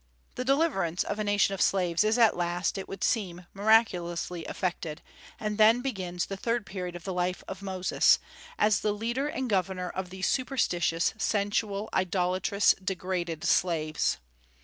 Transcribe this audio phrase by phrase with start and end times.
[0.33, 5.03] The deliverance of a nation of slaves is at last, it would seem, miraculously effected;
[5.39, 8.17] and then begins the third period of the life of Moses,
[8.57, 14.17] as the leader and governor of these superstitious, sensual, idolatrous, degraded slaves.